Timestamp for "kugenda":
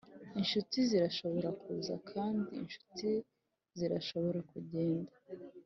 4.51-5.13